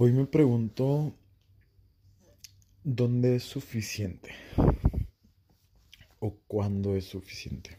[0.00, 1.12] Hoy me pregunto
[2.84, 4.30] dónde es suficiente
[6.20, 7.78] o cuándo es suficiente.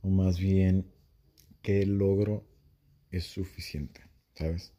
[0.00, 0.90] O más bien,
[1.60, 2.42] qué logro
[3.10, 4.00] es suficiente,
[4.32, 4.72] ¿sabes?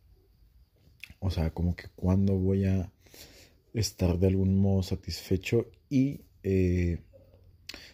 [1.20, 2.92] O sea, como que cuándo voy a
[3.76, 7.04] estar de algún modo satisfecho y eh,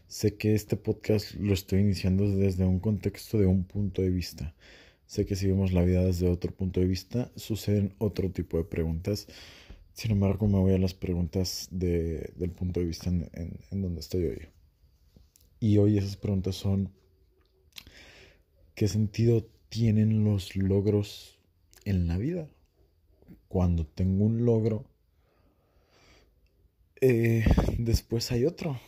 [0.07, 4.55] sé que este podcast lo estoy iniciando desde un contexto de un punto de vista
[5.07, 8.63] Sé que si vemos la vida desde otro punto de vista, suceden otro tipo de
[8.63, 9.27] preguntas.
[9.93, 13.29] Sin embargo, me voy a las preguntas del punto de vista en,
[13.71, 14.47] en donde estoy hoy.
[15.59, 16.91] Y hoy esas preguntas son,
[18.73, 21.39] ¿qué sentido tienen los logros
[21.85, 22.49] en la vida?
[23.47, 24.85] Cuando tengo un logro,
[27.01, 27.45] eh,
[27.77, 28.79] después hay otro.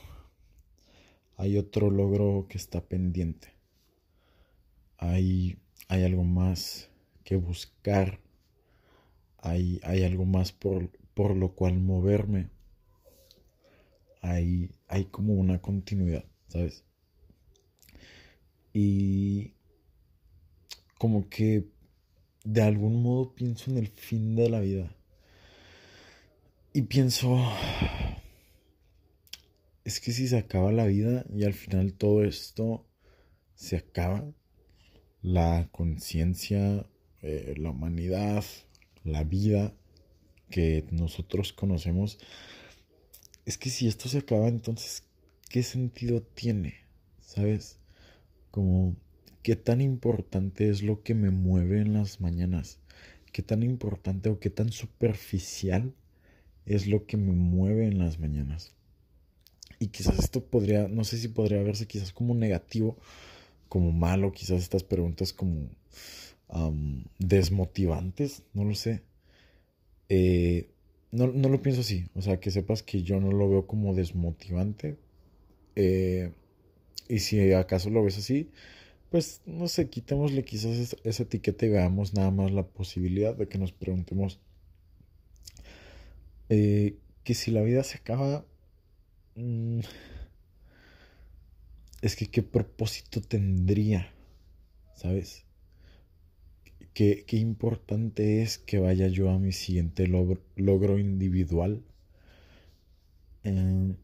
[1.35, 3.49] Hay otro logro que está pendiente.
[4.97, 6.89] Hay hay algo más
[7.23, 8.19] que buscar,
[9.37, 12.49] hay, hay algo más por, por, lo cual moverme,
[14.21, 16.83] hay, hay como una continuidad, ¿sabes?
[18.73, 19.53] Y
[20.97, 21.67] como que
[22.43, 24.95] de algún modo pienso en el fin de la vida.
[26.73, 27.37] Y pienso,
[29.83, 32.85] es que si se acaba la vida y al final todo esto
[33.55, 34.31] se acaba,
[35.21, 36.85] la conciencia,
[37.21, 38.43] eh, la humanidad,
[39.03, 39.73] la vida
[40.49, 42.19] que nosotros conocemos,
[43.45, 45.03] es que si esto se acaba, entonces,
[45.49, 46.75] ¿qué sentido tiene?
[47.21, 47.79] ¿Sabes?
[48.51, 48.95] Como,
[49.43, 52.79] ¿qué tan importante es lo que me mueve en las mañanas?
[53.31, 55.93] ¿Qué tan importante o qué tan superficial
[56.65, 58.73] es lo que me mueve en las mañanas?
[59.79, 62.97] Y quizás esto podría, no sé si podría verse quizás como negativo,
[63.67, 65.69] como malo, quizás estas preguntas como
[67.19, 69.03] desmotivantes, no lo sé.
[70.09, 70.69] Eh,
[71.11, 74.97] no, lo pienso así, o sea, que sepas que yo no lo veo como desmotivante.
[75.75, 76.31] Eh,
[77.07, 78.51] y si acaso lo ves así,
[79.09, 83.57] pues no sé, quitémosle quizás esa, etiqueta y veamos nada más la posibilidad de que
[83.57, 84.39] nos preguntemos
[86.49, 88.45] eh, que si la vida se acaba,
[89.35, 89.79] mm,
[92.01, 94.13] es que qué propósito tendría,
[94.95, 95.45] ¿sabes?
[96.93, 101.83] Qué, qué importante es que vaya yo a mi siguiente logro, individual.
[103.43, 103.95] Eh,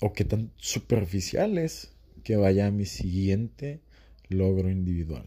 [0.00, 1.92] o qué tan superficial es
[2.24, 3.80] que vaya a mi siguiente
[4.28, 5.26] logro individual.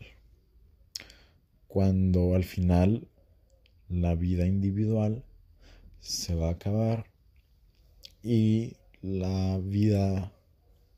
[1.67, 3.07] Cuando al final
[3.89, 5.23] la vida individual
[5.99, 7.05] se va a acabar
[8.23, 10.33] y la vida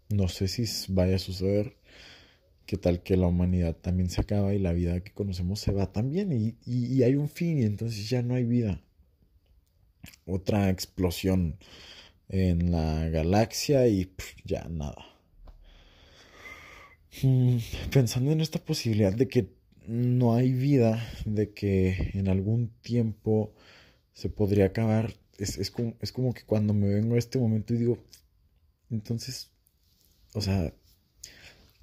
[0.09, 1.77] no sé si vaya a suceder.
[2.65, 5.91] ¿Qué tal que la humanidad también se acaba y la vida que conocemos se va
[5.91, 6.31] también?
[6.31, 8.81] Y, y, hay un fin y entonces ya no hay vida.
[10.25, 11.57] Otra explosión
[12.29, 14.11] en la galaxia y
[14.45, 15.03] ya nada.
[17.23, 17.57] Mm,
[17.91, 19.49] pensando en esta posibilidad de que
[19.87, 23.53] no hay vida, de que en algún tiempo
[24.13, 27.73] se podría acabar, es, es, como, es como que cuando me vengo a este momento
[27.73, 27.97] y digo,
[28.91, 29.51] entonces
[30.33, 30.73] o sea,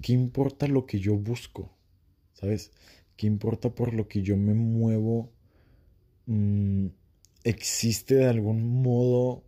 [0.01, 1.71] ¿qué importa lo que yo busco?
[2.33, 2.71] ¿Sabes?
[3.15, 5.31] ¿Qué importa por lo que yo me muevo?
[6.27, 6.87] Mm,
[7.43, 9.43] ¿Existe de algún modo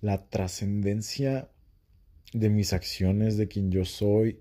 [0.00, 1.50] la trascendencia
[2.32, 4.40] de mis acciones, de quien yo soy,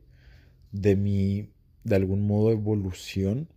[0.72, 1.50] de mi,
[1.84, 3.50] de algún modo, evolución?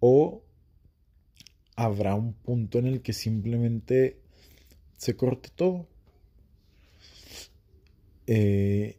[0.00, 0.42] ¿O
[1.76, 4.20] habrá un punto en el que simplemente
[4.96, 5.86] se corte todo?
[8.26, 8.96] Eh,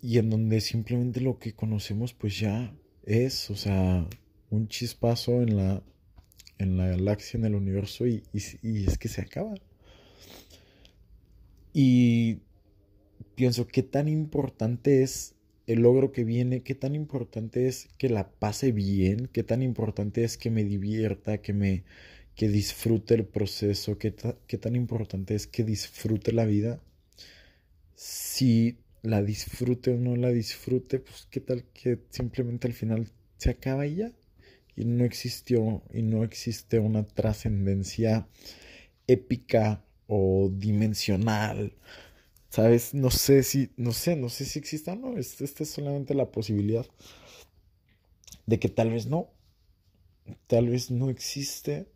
[0.00, 2.74] y en donde simplemente lo que conocemos pues ya
[3.04, 4.06] es, o sea,
[4.50, 5.82] un chispazo en la,
[6.58, 9.54] en la galaxia, en el universo y, y, es que se acaba.
[11.72, 12.40] Y
[13.34, 15.34] pienso qué tan importante es
[15.66, 20.24] el logro que viene, qué tan importante es que la pase bien, qué tan importante
[20.24, 21.84] es que me divierta, que me
[22.34, 24.14] que disfrute el proceso, qué,
[24.46, 26.80] qué tan importante es que disfrute la vida
[27.98, 33.50] si la disfrute o no la disfrute, pues qué tal que simplemente al final se
[33.50, 34.12] acaba y ya.
[34.76, 38.28] Y no existió y no existe una trascendencia
[39.08, 41.72] épica o dimensional.
[42.50, 42.94] ¿Sabes?
[42.94, 45.18] No sé si, no sé, no sé si exista o no.
[45.18, 46.86] Esta es solamente la posibilidad
[48.46, 49.28] de que tal vez no.
[50.46, 51.88] Tal vez no existe.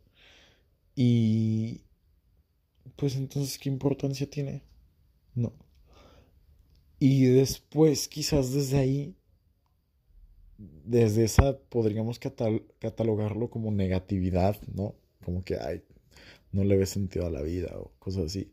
[0.97, 1.83] Y
[2.97, 4.63] pues entonces, ¿qué importancia tiene?
[5.37, 5.53] No.
[7.05, 9.17] Y después, quizás desde ahí,
[10.57, 14.95] desde esa, podríamos catalogarlo como negatividad, ¿no?
[15.25, 15.83] como que, ay,
[16.53, 18.53] no le ve sentido a la vida o cosas así.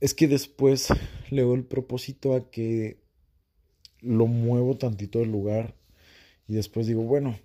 [0.00, 0.88] Es que después
[1.30, 3.00] le doy el propósito a que
[4.00, 5.76] lo muevo tantito del lugar
[6.48, 7.38] y después digo, bueno,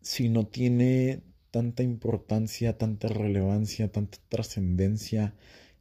[0.00, 5.34] si no tiene tanta importancia, tanta relevancia, tanta trascendencia,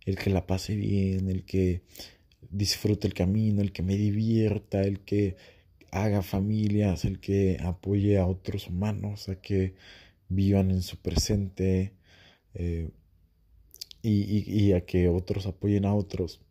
[0.10, 1.82] el que la pase bien, el que
[2.50, 5.38] disfrute el camino, el que me divierta, el que
[5.92, 9.76] haga familias, el que apoye a otros humanos, a que
[10.28, 11.94] vivan en su presente
[12.54, 12.90] eh,
[14.02, 16.42] y, a que otros apoyen a otros.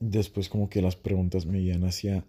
[0.00, 2.24] Después como que las preguntas me llegan hacia...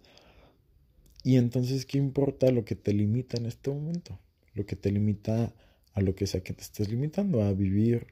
[1.22, 4.18] ¿Y entonces qué importa lo que te limita en este momento?
[4.54, 5.54] Lo que te limita
[5.92, 8.06] a lo que sea que te estés limitando, a vivir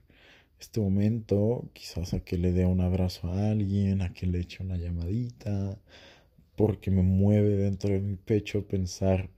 [0.60, 4.62] este momento, quizás a que le dé un abrazo a alguien, a que le eche
[4.62, 5.78] una llamadita,
[6.56, 9.30] porque me mueve dentro de mi pecho pensar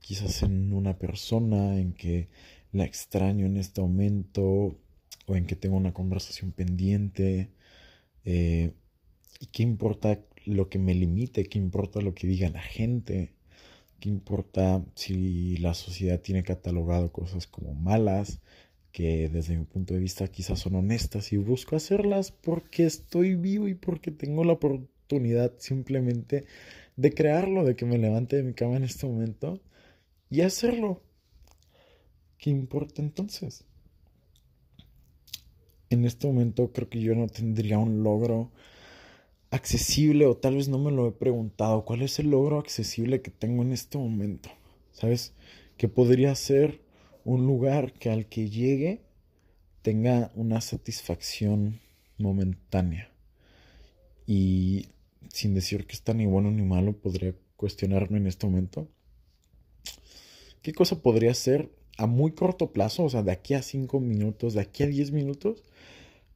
[0.00, 2.28] quizás en una persona, en que
[2.72, 4.78] la extraño en este momento,
[5.26, 7.50] o en que tengo una conversación pendiente.
[8.24, 8.72] Eh,
[9.40, 11.44] ¿Y qué importa lo que me limite?
[11.46, 13.34] ¿Qué importa lo que diga la gente?
[14.00, 18.40] ¿Qué importa si la sociedad tiene catalogado cosas como malas?
[18.98, 23.68] Que desde mi punto de vista quizás son honestas y busco hacerlas porque estoy vivo
[23.68, 26.46] y porque tengo la oportunidad simplemente
[26.96, 29.60] de crearlo, de que me levante de mi cama en este momento
[30.30, 31.00] y hacerlo.
[32.38, 33.64] ¿Qué importa entonces?
[35.90, 38.50] En este momento creo que yo no tendría un logro
[39.52, 41.84] accesible o tal vez no me lo he preguntado.
[41.84, 44.50] ¿Cuál es el logro accesible que tengo en este momento?
[44.90, 45.34] ¿Sabes?
[45.76, 46.87] Que podría ser
[47.24, 49.02] un lugar que al que llegue
[49.82, 51.80] tenga una satisfacción
[52.18, 53.10] momentánea.
[54.26, 54.88] Y
[55.32, 58.88] sin decir que está ni bueno ni malo, podría cuestionarme en este momento.
[60.62, 64.54] ¿Qué cosa podría ser a muy corto plazo, o sea, de aquí a 5 minutos,
[64.54, 65.64] de aquí a 10 minutos,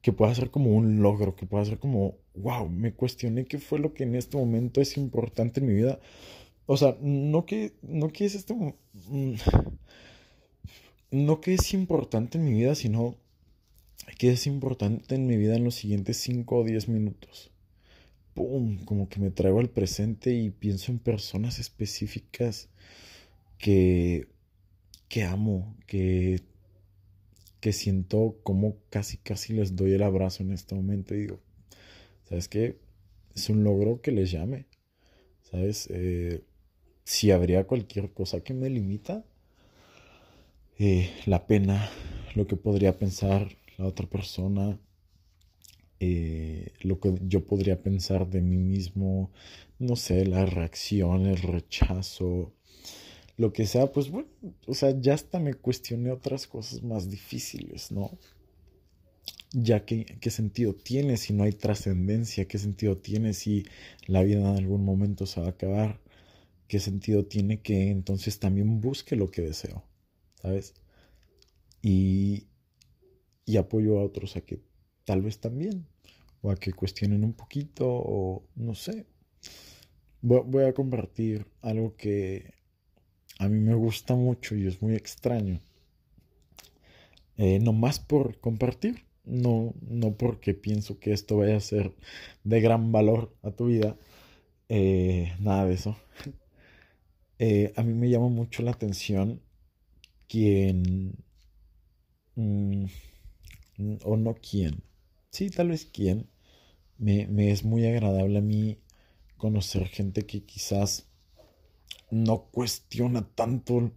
[0.01, 3.79] que pueda ser como un logro, que pueda ser como, wow, me cuestioné qué fue
[3.79, 5.99] lo que en este momento es importante en mi vida.
[6.65, 8.53] O sea, no que, no que es este...
[8.53, 9.35] Mm,
[11.13, 13.15] no que es importante en mi vida, sino
[14.17, 17.51] que es importante en mi vida en los siguientes 5 o 10 minutos.
[18.33, 18.83] ¡Pum!
[18.83, 22.69] Como que me traigo al presente y pienso en personas específicas
[23.59, 24.27] que,
[25.07, 26.41] que amo, que,
[27.59, 31.39] que siento como casi casi les doy el abrazo en este momento y digo,
[32.23, 32.79] ¿sabes qué?
[33.35, 34.65] Es un logro que les llame,
[35.43, 35.87] ¿sabes?
[35.91, 36.43] Eh,
[37.03, 39.23] si habría cualquier cosa que me limita,
[40.85, 41.89] eh, la pena,
[42.35, 44.77] lo que podría pensar la otra persona,
[46.01, 49.31] eh, lo que yo podría pensar de mí mismo,
[49.79, 52.51] no sé, la reacción, el rechazo,
[53.37, 54.27] lo que sea, pues bueno,
[54.67, 58.11] o sea, ya hasta me cuestioné otras cosas más difíciles, ¿no?
[59.53, 62.45] Ya que, ¿qué sentido tiene si no hay trascendencia?
[62.49, 63.65] ¿Qué sentido tiene si
[64.05, 66.01] la vida en algún momento se va a acabar?
[66.67, 69.85] ¿Qué sentido tiene que entonces también busque lo que deseo?
[70.43, 70.75] ¿Sabes?
[71.81, 72.47] Y,
[73.45, 74.61] y apoyo a otros a que
[75.05, 75.87] tal vez también,
[76.41, 79.07] o a que cuestionen un poquito, o no sé.
[80.21, 82.53] Voy, a compartir algo que
[83.39, 85.61] a mí me gusta mucho y es muy extraño.
[87.37, 91.93] Eh, no más por compartir, no, no porque pienso que esto vaya a ser
[92.43, 93.97] de gran valor a tu vida,
[94.69, 95.97] eh, nada de eso.
[97.39, 99.41] Eh, a mí me llama mucho la atención
[100.27, 101.15] quien,
[102.35, 102.85] mm,
[104.03, 104.83] o no quién,
[105.31, 106.29] sí, tal vez quién,
[106.97, 108.79] me, me es muy agradable a mí
[109.37, 111.07] conocer gente que quizás
[112.11, 113.91] no cuestiona tanto,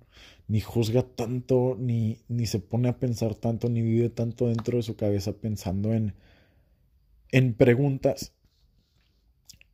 [0.48, 4.82] ni juzga tanto, ni, ni se pone a pensar tanto, ni vive tanto dentro de
[4.82, 6.14] su cabeza pensando en,
[7.30, 8.32] en preguntas.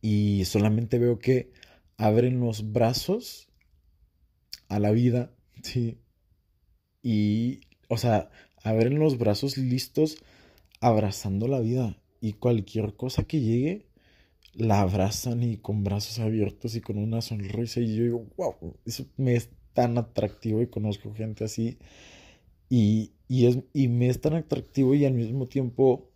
[0.00, 1.52] Y solamente veo que
[1.97, 3.49] abren los brazos
[4.68, 5.32] a la vida,
[5.62, 5.99] sí,
[7.02, 8.30] y, o sea,
[8.62, 10.16] abren los brazos listos
[10.80, 11.97] abrazando la vida.
[12.21, 13.87] Y cualquier cosa que llegue
[14.54, 17.80] la abrazan y con brazos abiertos y con una sonrisa.
[17.80, 21.78] Y yo digo, wow, eso me es tan atractivo y conozco gente así
[22.73, 26.09] y, y, es, y me es tan atractivo y al mismo tiempo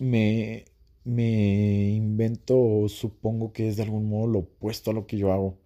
[0.00, 0.64] me,
[1.04, 5.32] me invento o supongo que es de algún modo lo opuesto a lo que yo
[5.32, 5.58] hago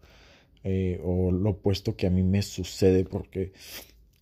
[0.64, 3.52] eh, o lo opuesto que a mí me sucede porque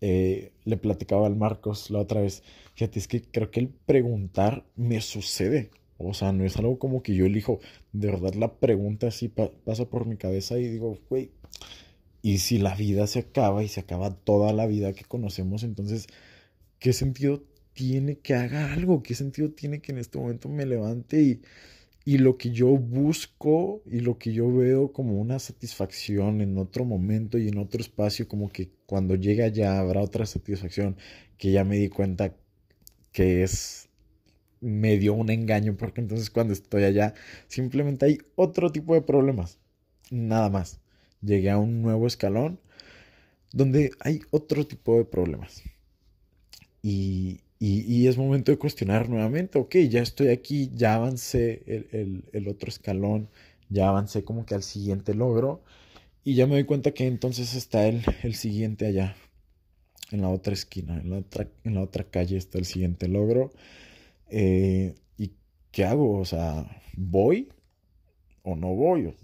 [0.00, 2.42] eh, le platicaba al Marcos la otra vez,
[2.75, 5.71] fíjate, es que creo que el preguntar me sucede.
[5.99, 7.61] O sea, no es algo como que yo elijo.
[7.92, 11.30] De verdad, la pregunta así pasa por mi cabeza y digo, güey,
[12.23, 16.07] Y si la vida se acaba y se acaba toda la vida que conocemos, entonces,
[16.78, 17.42] ¿qué sentido
[17.75, 19.02] tiene que haga algo?
[19.02, 21.42] ¿Qué sentido tiene que en este momento me levante y,
[22.11, 26.85] y lo que yo busco y lo que yo veo como una satisfacción en otro
[26.85, 30.97] momento y en otro espacio, como que cuando llegue allá habrá otra satisfacción
[31.38, 32.35] que ya me di cuenta
[33.12, 33.90] que es
[34.61, 37.14] medio un engaño, porque entonces cuando estoy allá
[37.47, 39.61] simplemente hay otro tipo de problemas,
[40.11, 40.81] nada más
[41.23, 42.59] llegué a un nuevo escalón
[43.52, 45.62] donde hay otro tipo de problemas.
[46.83, 51.62] Y, es momento de cuestionar nuevamente, ok, ya estoy aquí, ya avancé
[52.33, 53.29] el, otro escalón,
[53.69, 55.62] ya avancé como que al siguiente logro
[56.25, 59.14] y ya me doy cuenta que entonces está el, el siguiente allá,
[60.11, 63.52] en la otra esquina, en la otra, en la otra calle está el siguiente logro.
[64.31, 65.33] Eh, ¿Y
[65.71, 66.19] qué hago?
[66.19, 67.49] O sea, ¿voy
[68.43, 69.14] o no voy?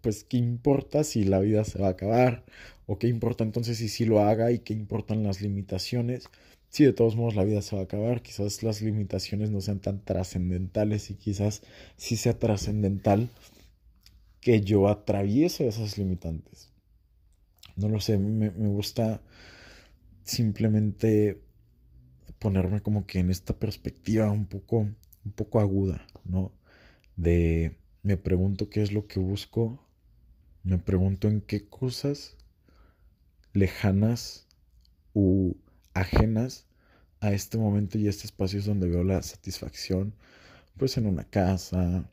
[0.00, 2.44] pues, ¿qué importa si la vida se va a acabar?
[2.86, 6.28] ¿O qué importa entonces si sí lo haga y qué importan las limitaciones?
[6.70, 9.80] Si de todos modos la vida se va a acabar, quizás las limitaciones no sean
[9.80, 11.62] tan trascendentales y quizás
[11.96, 13.28] sí sea trascendental
[14.40, 16.70] que yo atraviese esas limitantes.
[17.74, 19.20] No lo sé, me, me gusta
[20.22, 21.42] simplemente
[22.38, 26.52] ponerme como que en esta perspectiva un poco, un poco aguda, ¿no?
[27.16, 29.84] De me pregunto qué es lo que busco,
[30.62, 32.36] me pregunto en qué cosas
[33.52, 34.46] lejanas
[35.14, 35.54] u
[36.00, 36.66] ajenas
[37.20, 40.14] a este momento y este espacio es donde veo la satisfacción,
[40.76, 42.04] pues en una casa,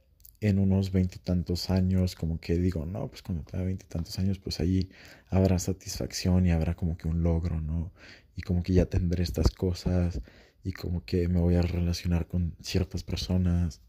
[0.41, 4.89] en unos veintitantos años, como que digo, no, pues cuando tenga veintitantos años, pues allí
[5.29, 7.91] habrá satisfacción y habrá como que un logro, ¿no?
[8.36, 10.22] Y como que ya tendré estas cosas
[10.63, 13.82] y como que me voy a relacionar con ciertas personas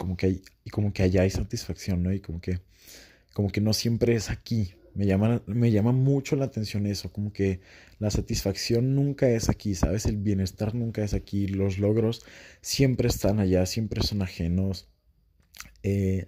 [0.00, 2.10] como que hay, y como que allá hay satisfacción, ¿no?
[2.10, 2.60] Y como que,
[3.34, 4.72] como que no siempre es aquí.
[4.94, 7.60] Me llama, me llama mucho la atención eso, como que
[7.98, 10.06] la satisfacción nunca es aquí, ¿sabes?
[10.06, 12.22] El bienestar nunca es aquí, los logros
[12.60, 14.88] siempre están allá, siempre son ajenos.
[15.82, 16.26] Eh,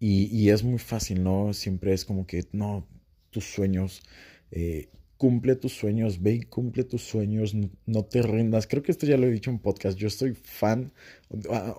[0.00, 1.52] y, es muy fácil, ¿no?
[1.52, 2.88] Siempre es como que, no,
[3.30, 4.02] tus sueños,
[4.50, 4.88] eh,
[5.18, 7.54] cumple tus sueños, ve y cumple tus sueños,
[7.86, 8.66] no, te rindas.
[8.66, 10.92] Creo que esto ya lo he dicho en podcast, yo estoy fan,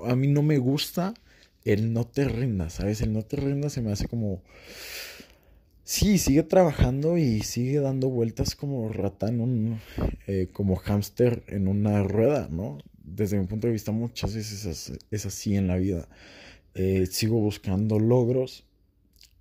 [0.05, 1.15] a mí no me gusta
[1.65, 3.01] el no te rindas, ¿sabes?
[3.01, 4.43] El no te rindas se me hace como...
[5.83, 9.29] Sí, sigue trabajando y sigue dando vueltas como rata.
[10.27, 12.77] Eh, como hámster en una rueda, ¿no?
[13.03, 16.07] Desde mi punto de vista muchas veces es, así en la vida.
[16.75, 18.65] Eh, sigo buscando logros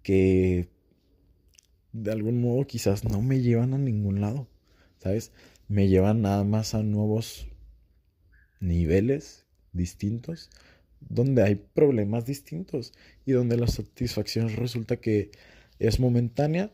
[0.02, 0.68] que
[1.92, 4.48] de algún modo quizás no me llevan a ningún lado,
[4.98, 5.32] ¿sabes?
[5.68, 7.46] Me llevan nada más a nuevos
[8.60, 10.50] niveles distintos
[11.00, 12.92] donde hay problemas distintos
[13.24, 15.30] y donde la satisfacción resulta que
[15.80, 16.70] es momentánea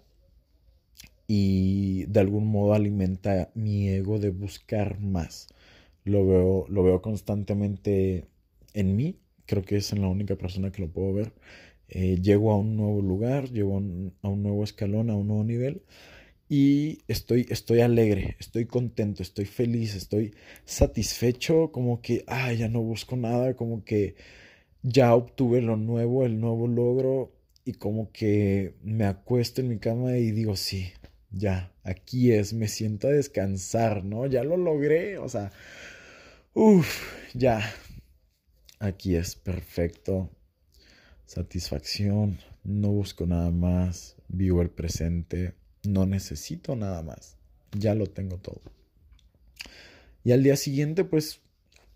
[1.26, 5.48] y de algún modo alimenta mi ego de buscar más.
[6.04, 8.26] Lo veo, lo veo constantemente
[8.74, 11.32] en mí, creo que es en la única persona que lo puedo ver.
[11.88, 15.28] Eh, llego a un nuevo lugar, llego a un, a un nuevo escalón, a un
[15.28, 15.82] nuevo nivel
[16.48, 20.34] y estoy, estoy alegre, estoy contento, estoy feliz, estoy
[20.64, 24.14] satisfecho, como que, ah, ya no busco nada, como que
[24.82, 27.32] ya obtuve lo nuevo, el nuevo logro
[27.66, 30.90] y como que me acuesto en mi cama y digo, sí,
[31.30, 34.24] ya, aquí es, me siento a descansar, ¿no?
[34.24, 35.52] Ya lo logré, o sea,
[36.54, 36.88] uff,
[37.34, 37.60] ya,
[38.78, 40.30] aquí es perfecto,
[41.26, 45.52] satisfacción, no busco nada más, vivo el presente
[45.86, 47.36] no necesito nada más.
[47.72, 48.60] Ya lo tengo todo.
[50.24, 51.40] Y al día siguiente, pues,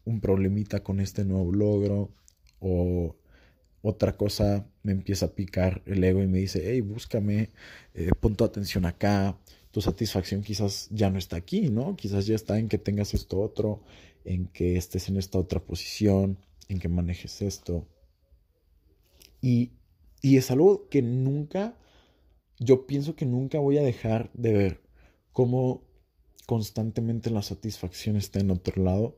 [0.04, 2.10] un problemita con este nuevo logro
[2.60, 3.16] o
[3.82, 7.50] otra cosa me empieza a picar el ego y me dice, hey, búscame,
[7.94, 9.38] eh, pon tu atención acá,
[9.70, 11.96] tu satisfacción quizás ya no está aquí, ¿no?
[11.96, 13.82] Quizás ya está en que tengas esto otro,
[14.24, 17.86] en que estés en esta otra posición, en que manejes esto.
[19.40, 19.72] Y,
[20.22, 21.76] y es algo que nunca
[22.60, 24.80] yo pienso que nunca voy a dejar de ver
[25.32, 25.82] cómo
[26.46, 29.16] constantemente la satisfacción está en otro lado.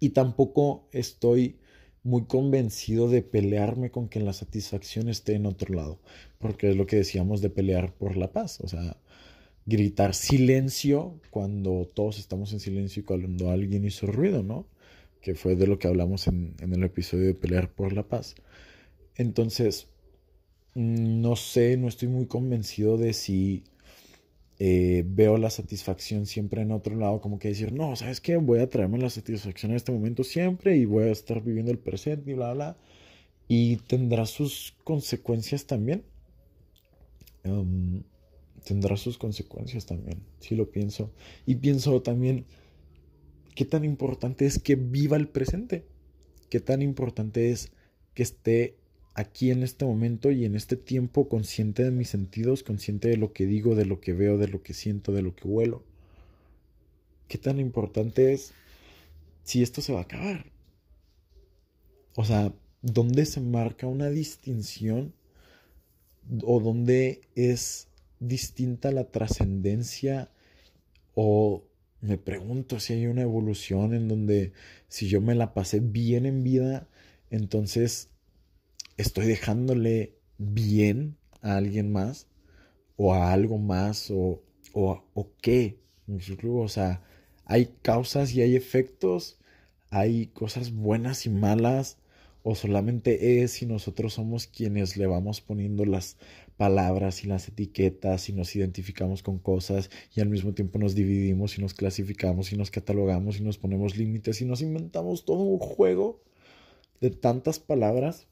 [0.00, 1.60] Y tampoco estoy
[2.02, 5.98] muy convencido de pelearme con que la satisfacción esté en otro lado.
[6.38, 8.60] Porque es lo que decíamos de pelear por la paz.
[8.60, 8.96] O sea,
[9.66, 14.66] gritar silencio cuando todos estamos en silencio y cuando alguien hizo ruido, ¿no?
[15.20, 18.34] Que fue de lo que hablamos en, en el episodio de pelear por la paz.
[19.16, 19.88] Entonces,
[20.74, 23.64] no sé, no estoy muy convencido de si
[24.62, 28.36] eh, veo la satisfacción siempre en otro lado, como que decir, no, ¿sabes qué?
[28.36, 31.78] Voy a traerme la satisfacción en este momento siempre y voy a estar viviendo el
[31.78, 32.76] presente y bla, bla.
[33.48, 36.04] Y tendrá sus consecuencias también.
[38.62, 41.10] tendrá sus consecuencias también, si lo pienso.
[41.46, 42.44] Y pienso también
[43.54, 45.86] qué tan importante es que viva el presente,
[46.50, 47.72] qué tan importante es
[48.12, 48.76] que esté
[49.14, 53.32] aquí en este momento y en este tiempo consciente de mis sentidos, consciente de lo
[53.32, 55.82] que digo, de lo que veo, de lo que siento, de lo que huelo.
[57.28, 58.52] ¿Qué tan importante es
[59.44, 60.46] si esto se va a acabar?
[62.16, 62.52] O sea,
[62.82, 65.14] ¿dónde se marca una distinción
[66.42, 67.88] o dónde es
[68.20, 70.30] distinta la trascendencia
[71.14, 71.64] o
[72.00, 74.52] me pregunto si hay una evolución en donde
[74.88, 76.88] si yo me la pasé bien en vida,
[77.30, 78.09] entonces
[79.00, 82.26] estoy dejándole bien a alguien más
[82.96, 84.42] o a algo más o,
[84.72, 85.80] o, o qué.
[86.44, 87.02] O sea,
[87.44, 89.38] hay causas y hay efectos,
[89.90, 91.98] hay cosas buenas y malas,
[92.42, 96.16] o solamente es si nosotros somos quienes le vamos poniendo las
[96.56, 101.58] palabras y las etiquetas y nos identificamos con cosas y al mismo tiempo nos dividimos
[101.58, 105.58] y nos clasificamos y nos catalogamos y nos ponemos límites y nos inventamos todo un
[105.58, 106.22] juego
[107.00, 108.26] de tantas palabras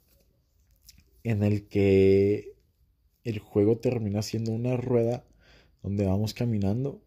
[1.29, 2.55] en el que
[3.23, 5.27] el juego termina siendo una rueda
[5.83, 7.03] donde vamos caminando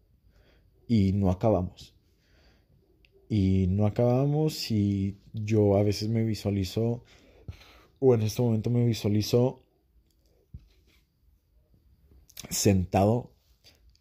[0.86, 1.92] y no acabamos.
[3.28, 7.02] Y no acabamos y yo a veces me visualizo,
[7.98, 9.64] o en este momento me visualizo
[12.48, 13.32] sentado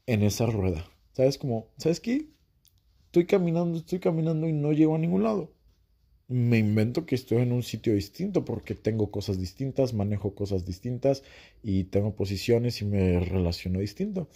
[0.05, 0.85] en esa rueda.
[1.13, 1.69] ¿Sabes cómo?
[1.77, 2.27] ¿Sabes qué?
[3.05, 5.51] Estoy caminando, estoy caminando y no llego a ningún lado
[6.31, 11.23] me invento que estoy en un sitio distinto porque tengo cosas distintas, manejo cosas distintas
[11.61, 14.29] y tengo posiciones y me relaciono distinto.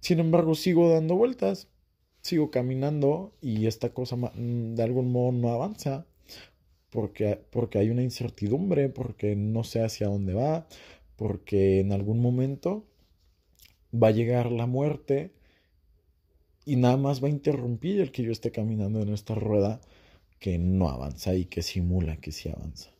[0.00, 1.68] Sin embargo, sigo dando vueltas,
[2.22, 6.06] sigo caminando y esta cosa mm, de algún modo no avanza
[6.90, 10.66] porque, porque hay una incertidumbre, porque no sé hacia dónde va,
[11.16, 12.84] porque en algún momento
[13.92, 15.32] va a llegar la muerte
[16.64, 19.80] y nada más va a interrumpir el que yo esté caminando en esta rueda
[20.42, 22.90] que no avanza y que simula que sí avanza.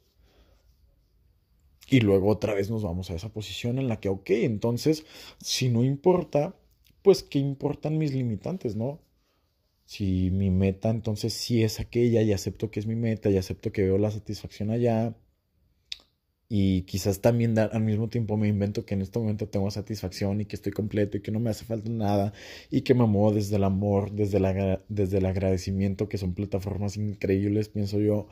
[1.90, 5.04] Y luego otra vez nos vamos a esa posición en la que, ok, entonces,
[5.40, 6.54] si no importa,
[7.02, 9.00] pues qué importan mis limitantes, ¿no?
[9.86, 13.72] Si mi meta entonces sí es aquella y acepto que es mi meta y acepto
[13.72, 15.16] que veo la satisfacción allá,
[16.54, 20.44] y quizás también al mismo tiempo me invento que en este momento tengo satisfacción y
[20.44, 22.34] que estoy completo y que no me hace falta nada
[22.70, 26.98] y que me muevo desde el amor, desde, la, desde el agradecimiento, que son plataformas
[26.98, 28.28] increíbles, pienso yo,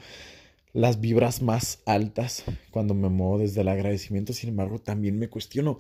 [0.75, 4.35] las vibras más altas cuando me muevo desde el agradecimiento.
[4.35, 5.79] Sin embargo, también me cuestiono,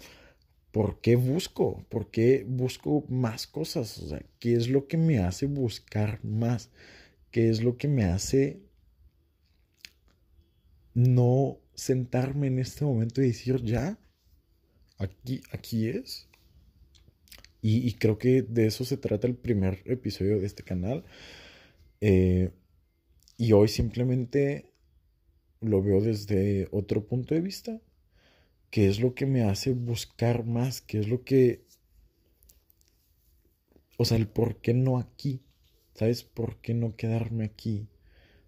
[0.72, 1.85] ¿por qué busco?
[1.90, 3.98] ¿Por qué busco más cosas?
[3.98, 6.70] O sea, ¿qué es lo que me hace buscar más?
[7.33, 8.62] ¿Qué es lo que me hace
[10.94, 13.98] no sentarme en este momento y decir, ya,
[14.98, 16.29] aquí, aquí es.
[17.62, 21.05] Y, creo que de eso se trata el primer episodio de este canal.
[22.00, 22.50] Eh,
[23.37, 24.72] y hoy simplemente
[25.61, 27.81] lo veo desde otro punto de vista.
[28.70, 30.81] ¿Qué es lo que me hace buscar más?
[30.81, 31.66] ¿Qué es lo que...
[33.98, 35.42] O sea, el por qué no aquí.
[35.94, 36.22] ¿Sabes?
[36.24, 37.88] ¿Por qué no quedarme aquí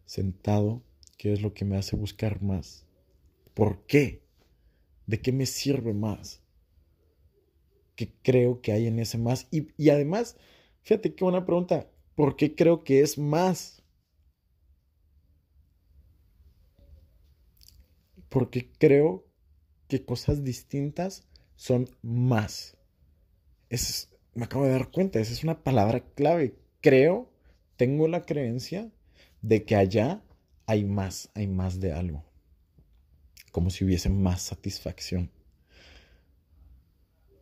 [0.06, 0.82] sentado?
[1.22, 2.84] ¿Qué es lo que me hace buscar más?
[3.54, 4.24] ¿Por qué?
[5.06, 6.42] ¿De qué me sirve más?
[7.94, 9.46] ¿Qué creo que hay en ese más?
[9.52, 10.36] Y, además,
[10.82, 11.88] fíjate qué buena pregunta.
[12.16, 13.84] ¿Por qué creo que es más?
[18.28, 19.24] Porque creo
[19.86, 22.76] que cosas distintas son más.
[23.68, 26.56] Es, me acabo de dar cuenta, esa es una palabra clave.
[26.80, 27.30] Creo,
[27.76, 28.90] tengo la creencia
[29.40, 30.20] de que allá
[30.72, 32.24] hay más, hay más de algo
[33.52, 35.30] como si hubiese más satisfacción.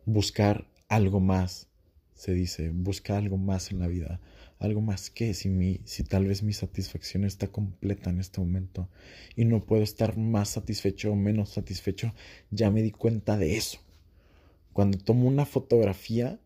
[0.05, 1.69] Buscar algo más,
[2.13, 4.19] se dice, busca algo más en la vida,
[4.59, 8.89] algo más que si, mi, si tal vez mi satisfacción está completa en este momento
[9.35, 12.13] y no puedo estar más satisfecho o menos satisfecho,
[12.51, 13.79] ya me di cuenta de eso.
[14.73, 16.39] Cuando tomo una fotografía,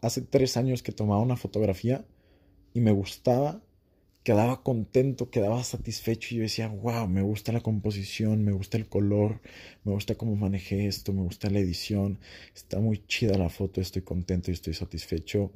[0.00, 2.06] hace tres años que tomaba una fotografía
[2.72, 3.62] y me gustaba,
[4.22, 8.88] quedaba contento, quedaba satisfecho y yo decía, wow, me gusta la composición, me gusta el
[8.88, 9.40] color,
[9.84, 12.20] me gusta cómo manejé esto, me gusta la edición,
[12.54, 15.52] está muy chida la foto, estoy contento y estoy satisfecho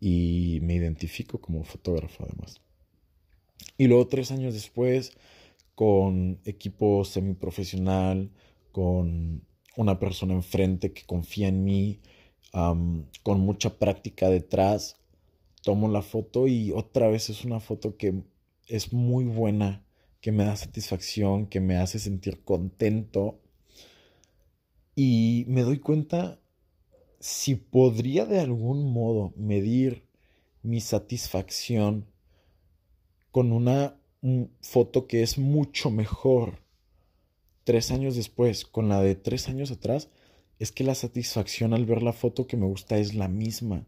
[0.00, 2.60] y me identifico como fotógrafo además.
[3.78, 5.12] Y luego tres años después,
[5.74, 8.30] con equipo semiprofesional,
[8.70, 9.44] con
[9.76, 12.00] una persona enfrente que confía en mí,
[12.52, 15.01] con mucha práctica detrás,
[15.62, 18.22] tomo la foto y otra vez es una foto que
[18.66, 19.84] es muy buena,
[20.20, 23.40] que me da satisfacción, que me hace sentir contento.
[24.94, 26.40] Y me doy cuenta
[27.20, 30.06] si podría de algún modo medir
[30.62, 32.06] mi satisfacción
[33.30, 33.96] con una
[34.60, 36.62] foto que es mucho mejor
[37.64, 40.08] tres años después con la de tres años atrás,
[40.58, 43.86] es que la satisfacción al ver la foto que me gusta es la misma.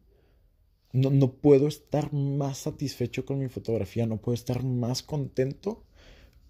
[0.95, 5.83] No, no puedo estar más satisfecho con mi fotografía, no puedo estar más contento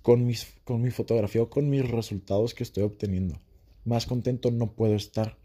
[0.03, 3.41] con, mis, con mi fotografía o con mis resultados que estoy obteniendo.
[3.87, 5.39] Más contento no puedo estar.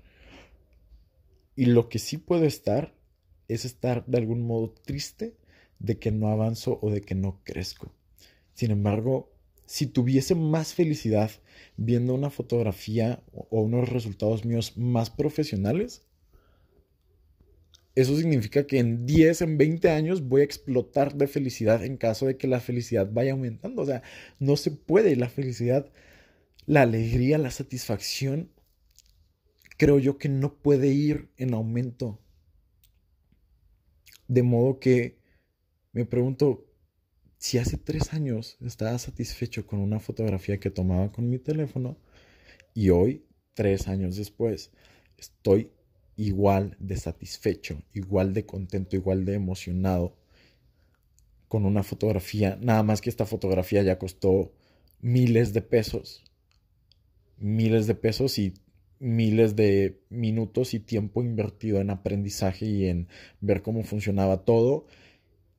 [1.56, 2.94] Y lo que sí puedo estar
[3.48, 5.38] es estar de algún modo triste
[5.80, 7.94] de que no avanzo o de que no crezco.
[8.54, 9.32] Sin embargo,
[9.66, 11.32] si tuviese más felicidad
[11.78, 16.04] viendo una fotografía o unos resultados míos más profesionales,
[17.96, 22.28] eso significa que en 10, en 20 años voy a explotar de felicidad en caso
[22.28, 23.82] de que la felicidad vaya aumentando.
[23.82, 24.04] O sea,
[24.40, 25.16] no se puede.
[25.16, 25.92] La felicidad,
[26.66, 28.52] la alegría, la satisfacción,
[29.78, 32.20] creo yo que no puede ir en aumento.
[34.28, 35.20] De modo que
[35.92, 36.68] me pregunto,
[37.38, 41.98] si hace tres años estaba satisfecho con una fotografía que tomaba con mi teléfono
[42.74, 43.26] y hoy,
[43.56, 44.72] tres años después,
[45.18, 45.72] estoy
[46.20, 50.16] igual de satisfecho, igual de contento, igual de emocionado
[51.48, 54.52] con una fotografía, nada más que esta fotografía ya costó
[55.02, 56.24] miles de pesos,
[57.38, 58.54] miles de pesos y
[59.00, 63.08] miles de minutos y tiempo invertido en aprendizaje y en
[63.40, 64.88] ver cómo funcionaba todo.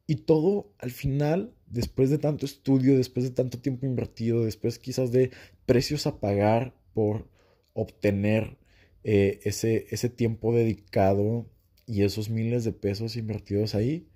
[0.06, 5.10] Y todo al final, después de tanto estudio, después de tanto tiempo invertido, después quizás
[5.10, 5.30] de
[5.64, 7.28] precios a pagar por
[7.72, 8.58] obtener
[9.04, 11.46] eh, ese, ese tiempo dedicado
[11.86, 14.06] y esos miles de pesos invertidos ahí,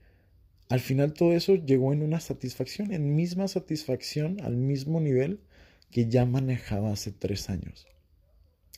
[0.68, 5.40] al final todo eso llegó en una satisfacción, en misma satisfacción, al mismo nivel
[5.90, 7.86] que ya manejaba hace tres años.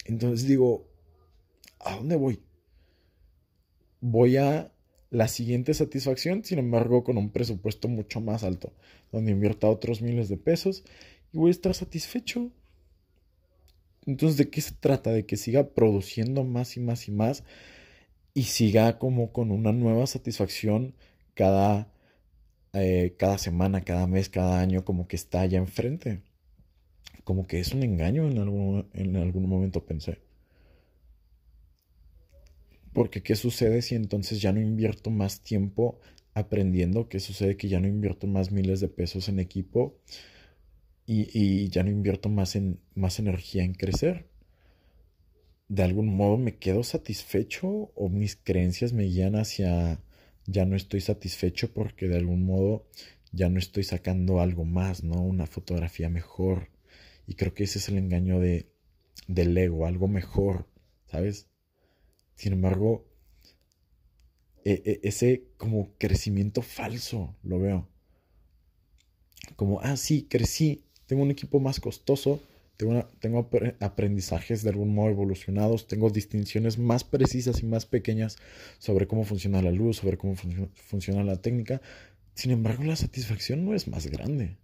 [0.04, 0.88] Entonces digo,
[1.80, 2.42] ¿a dónde voy?
[4.00, 4.72] Voy a
[5.10, 8.72] la siguiente satisfacción, sin embargo, con un presupuesto mucho más alto,
[9.12, 10.84] donde invierta otros miles de pesos
[11.32, 12.50] y voy a estar satisfecho.
[14.06, 15.10] Entonces, ¿de qué se trata?
[15.12, 17.44] De que siga produciendo más y más y más
[18.34, 20.94] y siga como con una nueva satisfacción
[21.34, 21.90] cada,
[22.74, 26.22] eh, cada semana, cada mes, cada año, como que está allá enfrente.
[27.24, 30.18] Como que es un engaño en algún, en algún momento pensé.
[32.92, 36.00] Porque ¿qué sucede si entonces ya no invierto más tiempo
[36.34, 37.08] aprendiendo?
[37.08, 39.98] ¿Qué sucede que ya no invierto más miles de pesos en equipo?
[41.06, 44.26] Y, ya no invierto más, en, más energía en crecer.
[45.68, 50.00] De algún modo me quedo satisfecho o mis creencias me guían hacia
[50.46, 52.86] ya no estoy satisfecho porque de algún modo
[53.32, 55.20] ya no estoy sacando algo más, ¿no?
[55.22, 56.70] Una fotografía mejor.
[57.26, 58.70] Y creo que ese es el engaño de,
[59.26, 60.68] del ego, algo mejor,
[61.06, 61.48] ¿sabes?
[62.36, 63.06] Sin embargo,
[64.64, 67.88] e, e, ese como crecimiento falso lo veo.
[69.56, 72.40] Como, ah, sí, crecí, tengo un equipo más costoso,
[72.76, 73.48] tengo,
[73.80, 78.36] aprendizajes de algún modo evolucionados, tengo distinciones más precisas y más pequeñas
[78.78, 80.34] sobre cómo funciona la luz, sobre cómo
[80.74, 81.80] funciona la técnica.
[82.34, 84.58] Sin embargo, la satisfacción no es más grande.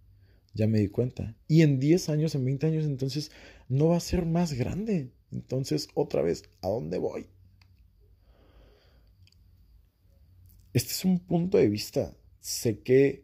[0.53, 1.35] Ya me di cuenta.
[1.47, 3.31] Y en 10 años, en 20 años, entonces
[3.67, 5.09] no va a ser más grande.
[5.31, 7.25] Entonces, otra vez, ¿a dónde voy?
[10.73, 12.13] Este es un punto de vista.
[12.39, 13.23] Sé que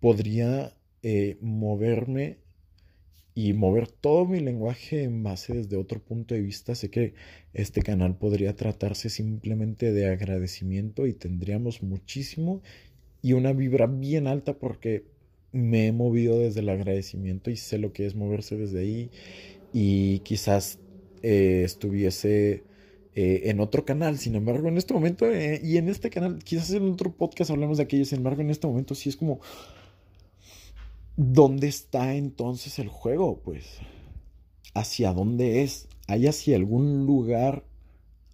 [0.00, 2.38] podría eh, moverme
[3.36, 6.74] y mover todo mi lenguaje en base desde otro punto de vista.
[6.74, 7.12] Sé que
[7.52, 12.62] este canal podría tratarse simplemente de agradecimiento y tendríamos muchísimo
[13.20, 15.04] y una vibra bien alta porque
[15.52, 19.10] me he movido desde el agradecimiento y sé lo que es moverse desde ahí
[19.70, 20.78] y quizás
[21.22, 22.64] eh, estuviese
[23.14, 24.16] eh, en otro canal.
[24.16, 27.76] Sin embargo, en este momento, eh, y en este canal, quizás en otro podcast hablemos
[27.76, 28.06] de aquello.
[28.06, 29.40] Sin embargo, en este momento sí es como,
[31.16, 33.40] ¿dónde está entonces el juego?
[33.42, 33.78] Pues,
[34.74, 35.88] ¿hacia dónde es?
[36.06, 37.64] ¿Hay hacia algún lugar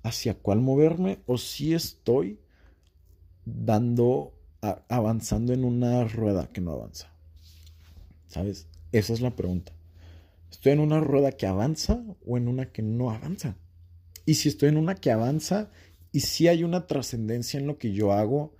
[0.02, 1.20] hacia cuál moverme?
[1.26, 2.40] ¿O si estoy
[3.44, 4.34] dando,
[4.88, 7.12] avanzando en una rueda que no avanza?
[8.26, 8.66] ¿Sabes?
[8.92, 9.72] Esa es la pregunta.
[10.50, 13.56] ¿Estoy en una rueda que avanza o en una que no avanza?
[14.24, 15.70] y si estoy en una que avanza
[16.12, 18.54] y si hay una trascendencia en lo que yo hago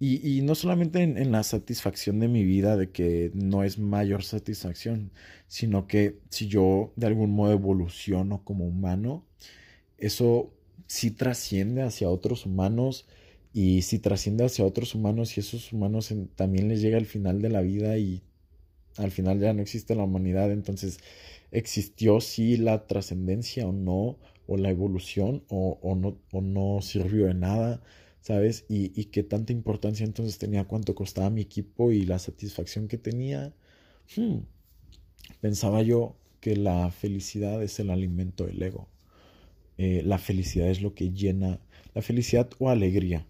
[0.00, 5.10] y, no solamente en, la satisfacción de mi vida, de que no es mayor satisfacción,
[5.48, 9.24] sino que si yo de algún modo evoluciono como humano,
[9.98, 10.52] eso
[10.86, 13.06] sí trasciende hacia otros humanos
[13.52, 17.50] y si trasciende hacia otros humanos y esos humanos también les llega al final de
[17.50, 18.22] la vida y
[18.98, 20.98] al final ya no existe la humanidad, entonces
[21.50, 27.82] existió sí la trascendencia o no, o la evolución o, no, no sirvió de nada,
[28.28, 28.66] ¿sabes?
[28.68, 33.54] Y, qué tanta importancia entonces tenía cuánto costaba mi equipo y la satisfacción que tenía.
[34.14, 34.40] Hmm.
[35.40, 38.86] Pensaba yo que la felicidad es el alimento del ego.
[39.78, 41.58] Eh, la felicidad es lo que llena,
[41.94, 43.26] la felicidad o alegría.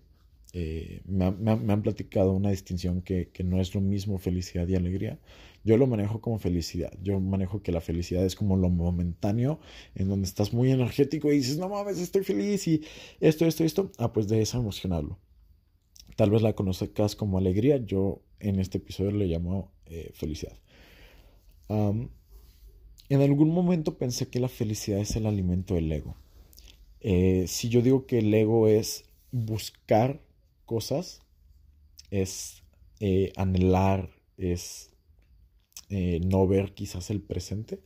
[0.53, 5.21] Eh, me, han platicado una distinción que, no es lo mismo felicidad y alegría.
[5.69, 6.91] Yo lo manejo como felicidad.
[7.03, 9.61] Yo manejo que la felicidad es como lo momentáneo,
[9.95, 12.81] en donde estás muy energético y dices, no mames, estoy feliz y
[13.21, 13.93] esto, esto, esto.
[13.99, 15.19] Ah, pues de eso emocionarlo.
[16.17, 17.77] Tal vez la conozcas como alegría.
[17.85, 20.57] Yo en este episodio le llamo eh, felicidad.
[21.69, 26.17] en algún momento pensé que la felicidad es el alimento del ego.
[27.01, 30.23] Eh, si yo digo que el ego es buscar
[30.65, 31.21] cosas,
[32.11, 32.63] es
[33.01, 34.88] eh, anhelar, es
[35.91, 37.81] eh, no ver quizás el presente.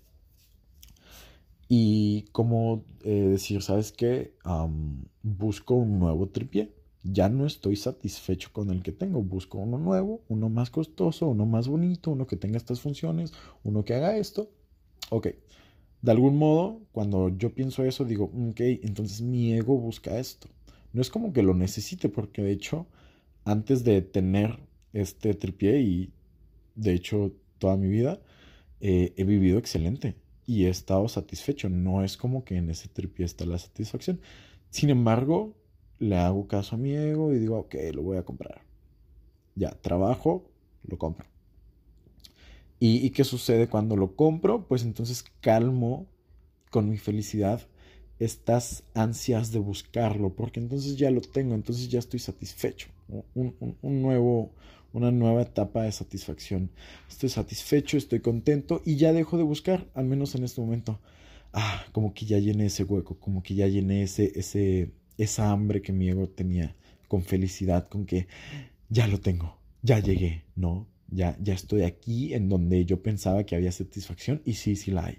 [1.68, 4.34] Y como decir, ¿sabes qué?
[5.22, 6.74] busco un nuevo tripié.
[7.02, 9.22] Ya no estoy satisfecho con el que tengo.
[9.22, 13.32] Busco uno nuevo, uno más costoso, uno más bonito, uno que tenga estas funciones,
[13.64, 14.50] uno que haga esto.
[15.10, 15.28] Ok
[16.02, 20.48] de algún modo, cuando yo pienso eso, digo, ok, entonces mi ego busca esto.
[20.92, 22.86] No es como que lo necesite, porque de hecho,
[23.44, 24.58] antes de tener
[24.92, 26.12] este tripié y
[26.74, 28.20] de hecho toda mi vida,
[28.80, 31.68] eh, he vivido excelente y he estado satisfecho.
[31.68, 34.20] No es como que en ese tripié está la satisfacción.
[34.70, 35.54] Sin embargo,
[36.00, 38.62] le hago caso a mi ego y digo, ok, lo voy a comprar.
[39.54, 40.50] Ya, trabajo,
[40.82, 41.26] lo compro.
[42.80, 44.66] ¿Y, qué sucede cuando lo compro?
[44.66, 46.08] Pues entonces calmo
[46.70, 47.68] con mi felicidad
[48.18, 52.88] estas ansias de buscarlo, porque entonces ya lo tengo, entonces ya estoy satisfecho.
[53.36, 54.50] Un, nuevo,
[54.92, 56.70] una nueva etapa de satisfacción.
[57.08, 61.00] Estoy satisfecho, estoy contento y ya dejo de buscar, al menos en este momento.
[61.52, 65.82] Ah, como que ya llené ese hueco, como que ya llené ese, ese, esa hambre
[65.82, 66.74] que mi ego tenía
[67.08, 68.26] con felicidad, con que
[68.88, 70.88] ya lo tengo, ya llegué, ¿no?
[71.08, 75.06] Ya, ya estoy aquí en donde yo pensaba que había satisfacción y sí, sí la
[75.06, 75.18] hay.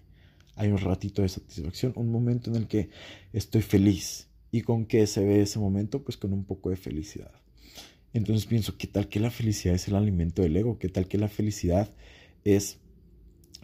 [0.55, 2.89] Hay un ratito de satisfacción, un momento en el que
[3.31, 4.27] estoy feliz.
[4.51, 6.03] ¿Y con qué se ve ese momento?
[6.03, 7.31] Pues con un poco de felicidad.
[8.13, 10.77] Entonces pienso, ¿qué tal que la felicidad es el alimento del ego?
[10.77, 11.89] ¿Qué tal que la felicidad
[12.43, 12.77] es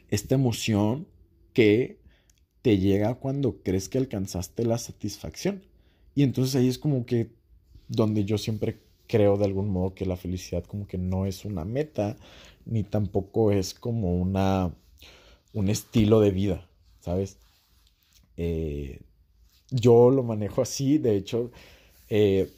[0.10, 1.08] esta emoción
[1.54, 2.00] que
[2.62, 5.64] te llega cuando crees que alcanzaste la satisfacción?
[6.16, 7.30] Y entonces ahí es como que
[7.88, 11.64] donde yo siempre creo de algún modo que la felicidad como que no es una
[11.66, 12.18] meta,
[12.66, 14.74] ni tampoco es como una,
[15.54, 16.70] un estilo de vida,
[17.02, 17.38] ¿sabes?
[18.38, 19.02] Eh,
[19.72, 21.52] yo lo manejo así, de hecho,
[22.10, 22.50] eh,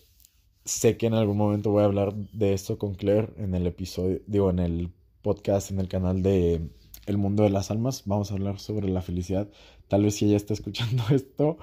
[0.66, 4.22] sé que en algún momento voy a hablar de esto con Claire en el episodio,
[4.28, 6.70] digo, en el podcast, en el canal de
[7.06, 9.50] El Mundo de las Almas, vamos a hablar sobre la felicidad.
[9.88, 11.58] Tal vez si ella está escuchando esto,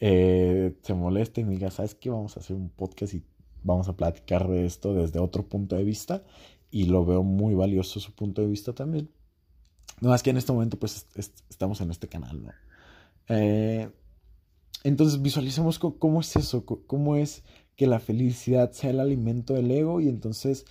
[0.00, 2.10] eh, se molesta y me diga, ¿sabes qué?
[2.10, 3.22] Vamos a hacer un podcast y
[3.62, 6.22] vamos a platicar de esto desde otro punto de vista
[6.70, 9.10] y lo veo muy valioso su punto de vista también.
[10.00, 11.06] No más que en este momento pues
[11.48, 12.52] estamos en este canal, ¿no?
[13.28, 13.88] Eh,
[14.84, 17.42] entonces visualicemos cómo es eso, cómo es
[17.76, 20.64] que la felicidad sea el alimento del ego y entonces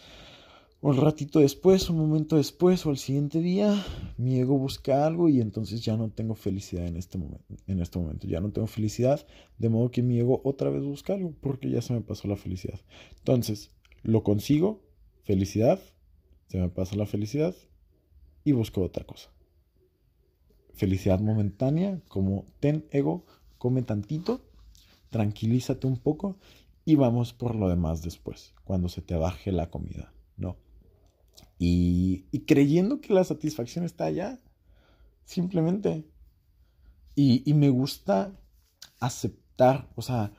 [0.82, 3.84] un ratito después, un momento después o el siguiente día,
[4.18, 7.56] mi ego busca algo y entonces ya no tengo felicidad en este momento.
[7.66, 9.26] En este momento ya no tengo felicidad,
[9.58, 12.36] de modo que mi ego otra vez busca algo porque ya se me pasó la
[12.36, 12.80] felicidad.
[13.18, 13.72] Entonces,
[14.04, 14.84] lo consigo,
[15.24, 15.80] felicidad,
[16.50, 17.56] se me pasa la felicidad
[18.44, 19.32] y busco otra cosa.
[20.76, 23.26] Felicidad momentánea, como ten ego,
[23.58, 24.42] come tantito,
[25.10, 26.38] tranquilízate un poco
[26.86, 30.58] y vamos por lo demás después, cuando se te baje la comida, ¿no?
[31.58, 34.40] Y, creyendo que la satisfacción está allá,
[35.24, 36.06] simplemente.
[37.16, 38.38] Y, me gusta
[39.00, 40.32] aceptar, o sea,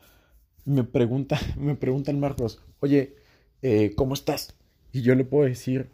[0.65, 3.17] me pregunta, me preguntan Marcos, oye,
[3.63, 4.55] eh, ¿cómo estás?
[4.93, 5.91] Y yo le puedo decir,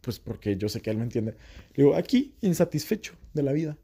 [0.00, 1.36] pues porque yo sé que él me entiende,
[1.74, 3.78] le digo, aquí, insatisfecho de la vida.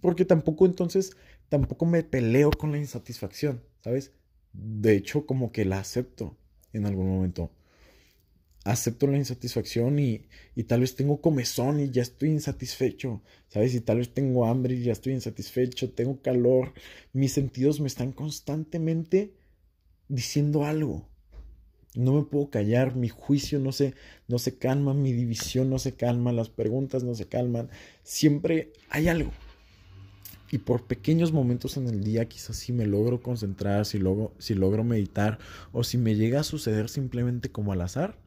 [0.00, 1.16] Porque tampoco entonces,
[1.50, 4.12] tampoco me peleo con la insatisfacción, ¿sabes?
[4.52, 6.36] De hecho, como que la acepto
[6.72, 7.50] en algún momento
[8.64, 10.22] acepto la insatisfacción y,
[10.66, 13.74] tal vez tengo comezón y ya estoy insatisfecho, ¿sabes?
[13.74, 16.74] Y tal vez tengo hambre y ya estoy insatisfecho, tengo calor,
[17.12, 19.32] mis sentidos me están constantemente
[20.08, 21.08] diciendo algo.
[21.96, 23.94] No me puedo callar, mi juicio no se,
[24.28, 27.68] no se calma, mi división no se calma, las preguntas no se calman,
[28.04, 29.32] siempre hay algo.
[30.50, 34.54] Y por pequeños momentos en el día, quizás si me logro concentrar, si logro, si
[34.54, 35.38] logro meditar
[35.72, 38.18] o si me llega a suceder simplemente como al azar,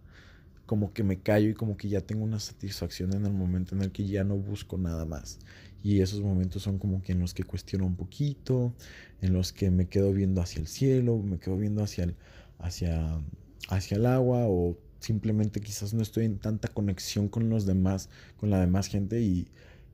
[0.65, 3.81] como que me callo y como que ya tengo una satisfacción en el momento en
[3.81, 5.39] el que ya no busco nada más.
[5.83, 8.73] Y esos momentos son como que en los que cuestiono un poquito,
[9.21, 12.15] en los que me quedo viendo hacia el cielo, me quedo viendo hacia el,
[12.59, 13.21] hacia,
[13.67, 18.07] hacia el agua o simplemente quizás no estoy en tanta conexión con los demás,
[18.38, 19.49] con la demás gente y,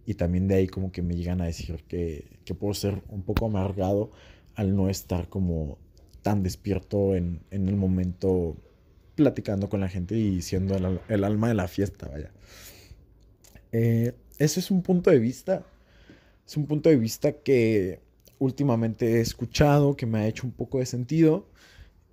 [0.05, 3.21] y también de ahí como que me llegan a decir que, que, puedo ser un
[3.23, 4.11] poco amargado
[4.55, 5.77] al no estar como
[6.21, 8.57] tan despierto en, en el momento
[9.19, 10.77] platicando con la gente y siendo
[11.09, 12.31] el, alma de la fiesta, vaya.
[13.73, 15.65] Eh, ese es un punto de vista,
[16.47, 17.99] es un punto de vista que
[18.39, 21.49] últimamente he escuchado, que me ha hecho un poco de sentido.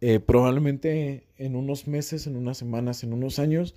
[0.01, 3.77] Eh, probablemente en unos meses, en unas semanas, en unos años,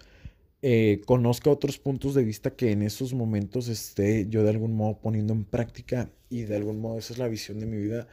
[0.62, 5.00] eh, conozca otros puntos de vista que en esos momentos esté yo de algún modo
[5.00, 8.08] poniendo en práctica y de algún modo esa es la visión de mi vida.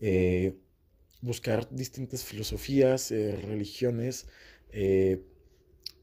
[0.00, 0.54] Eh,
[1.20, 4.26] buscar distintas filosofías, religiones,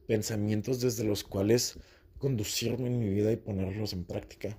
[0.08, 1.80] pensamientos desde los cuales
[2.18, 4.58] conducirme en mi vida y ponerlos en práctica.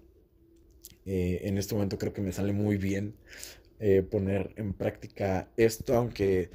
[1.04, 3.14] Eh, en este momento creo que me sale muy bien
[3.78, 6.50] eh, poner en práctica esto, aunque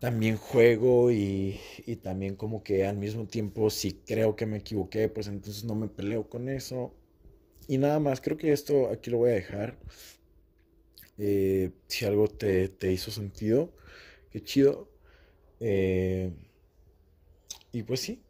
[0.00, 5.08] también juego y, y, también como que al mismo tiempo si creo que me equivoqué,
[5.08, 6.94] pues entonces no me peleo con eso.
[7.68, 9.78] Y nada más, creo que esto aquí lo voy a dejar.
[11.18, 13.74] Eh, si algo te, te, hizo sentido,
[14.30, 14.88] qué chido.
[17.72, 18.22] y pues sí,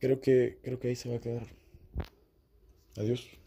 [0.00, 1.46] creo que, creo que ahí se va a quedar.
[2.96, 3.41] Adiós.